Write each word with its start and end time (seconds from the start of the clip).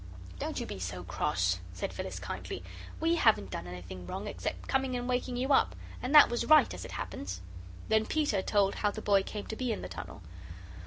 "Don't 0.39 0.59
you 0.59 0.65
be 0.65 0.79
so 0.79 1.03
cross," 1.03 1.59
said 1.73 1.93
Phyllis, 1.93 2.17
kindly. 2.17 2.63
"WE 2.99 3.17
haven't 3.17 3.51
done 3.51 3.67
anything 3.67 4.07
wrong 4.07 4.25
except 4.25 4.67
coming 4.67 4.95
and 4.95 5.07
waking 5.07 5.37
you 5.37 5.53
up, 5.53 5.75
and 6.01 6.15
that 6.15 6.27
was 6.27 6.43
right, 6.47 6.73
as 6.73 6.83
it 6.83 6.93
happens." 6.93 7.39
Then 7.87 8.07
Peter 8.07 8.41
told 8.41 8.73
how 8.73 8.89
the 8.89 8.99
boy 9.03 9.21
came 9.21 9.45
to 9.45 9.55
be 9.55 9.71
in 9.71 9.83
the 9.83 9.87
tunnel. 9.89 10.23